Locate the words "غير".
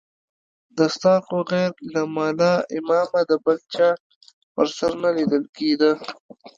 1.51-1.71